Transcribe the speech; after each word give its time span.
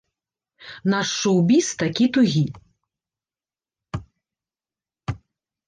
Наш 0.93 1.07
шоў-біз 1.21 1.67
такі 1.83 2.05
тугі. 2.17 2.43